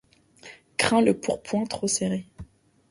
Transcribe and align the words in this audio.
Crains 0.79 1.01
le 1.01 1.15
pourpoint 1.19 1.67
trop 1.67 1.85
serré 1.87 2.25